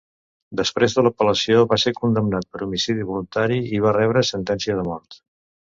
[0.61, 5.25] Després de l'apel·lació, va ser condemnat per homicidi voluntari i va rebre sentència de mort.